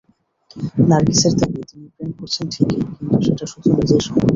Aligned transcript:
নার্গিসের 0.89 1.33
দাবি, 1.39 1.59
তিনি 1.69 1.85
প্রেম 1.95 2.11
করছেন 2.19 2.45
ঠিকই, 2.53 2.81
কিন্তু 2.95 3.15
সেটা 3.25 3.45
শুধু 3.51 3.67
নিজের 3.77 4.01
সঙ্গে। 4.07 4.27